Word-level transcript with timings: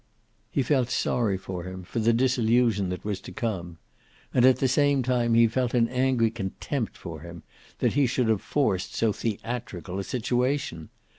He 0.49 0.63
felt 0.63 0.89
sorry 0.89 1.37
for 1.37 1.63
him, 1.63 1.83
for 1.83 1.99
the 1.99 2.11
disillusion 2.11 2.89
that 2.89 3.05
was 3.05 3.21
to 3.21 3.31
come. 3.31 3.77
And 4.33 4.45
at 4.47 4.57
the 4.57 4.67
same 4.67 5.03
time 5.03 5.35
he 5.35 5.45
felt 5.45 5.75
an 5.75 5.87
angry 5.89 6.31
contempt 6.31 6.97
for 6.97 7.19
him, 7.19 7.43
that 7.77 7.93
he 7.93 8.07
should 8.07 8.27
have 8.27 8.41
forced 8.41 8.95
so 8.95 9.13
theatrical 9.13 9.99
a 9.99 10.03
situation. 10.03 10.89